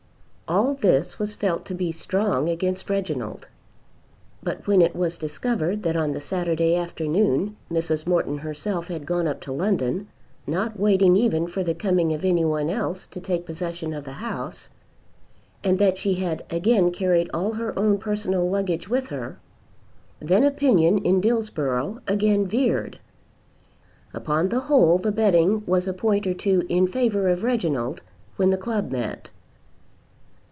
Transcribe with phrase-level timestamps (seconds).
[0.47, 3.47] All this was felt to be strong against Reginald.
[4.43, 8.05] But when it was discovered that on the Saturday afternoon Mrs.
[8.05, 10.09] Morton herself had gone up to London,
[10.45, 14.11] not waiting even for the coming of any one else to take possession of the
[14.19, 14.69] house,
[15.63, 19.39] and that she had again carried all her own personal luggage with her,
[20.19, 22.99] then opinion in Dillsborough again veered.
[24.13, 28.01] Upon the whole the betting was a point or two in favour of Reginald,
[28.35, 29.31] when the club met.